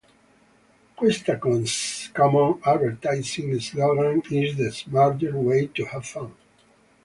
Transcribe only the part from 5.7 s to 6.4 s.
to have fun.